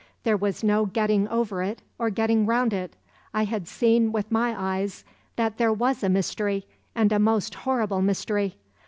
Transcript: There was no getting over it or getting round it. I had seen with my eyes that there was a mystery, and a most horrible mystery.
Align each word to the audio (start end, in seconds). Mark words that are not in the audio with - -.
There 0.23 0.35
was 0.35 0.63
no 0.63 0.87
getting 0.87 1.27
over 1.27 1.61
it 1.61 1.83
or 1.99 2.09
getting 2.09 2.47
round 2.47 2.73
it. 2.73 2.95
I 3.35 3.43
had 3.43 3.67
seen 3.67 4.11
with 4.11 4.31
my 4.31 4.55
eyes 4.59 5.05
that 5.35 5.57
there 5.59 5.71
was 5.71 6.01
a 6.01 6.09
mystery, 6.09 6.65
and 6.95 7.11
a 7.11 7.19
most 7.19 7.53
horrible 7.53 8.01
mystery. 8.01 8.55